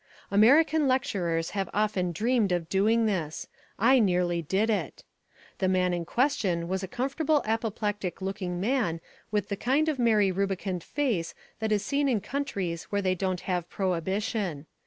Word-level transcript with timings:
American 0.31 0.87
lecturers 0.87 1.51
have 1.51 1.69
often 1.75 2.11
dreamed 2.11 2.51
of 2.51 2.67
doing 2.69 3.05
this. 3.05 3.47
I 3.77 3.99
nearly 3.99 4.41
did 4.41 4.67
it. 4.67 5.03
The 5.59 5.67
man 5.67 5.93
in 5.93 6.05
question 6.05 6.67
was 6.67 6.81
a 6.81 6.87
comfortable 6.87 7.43
apoplectic 7.45 8.19
looking 8.19 8.59
man 8.59 8.99
with 9.29 9.49
the 9.49 9.55
kind 9.55 9.87
of 9.87 9.99
merry 9.99 10.31
rubicund 10.31 10.83
face 10.83 11.35
that 11.59 11.71
is 11.71 11.85
seen 11.85 12.09
in 12.09 12.19
countries 12.19 12.85
where 12.85 13.03
they 13.03 13.13
don't 13.13 13.41
have 13.41 13.69
prohibition. 13.69 14.65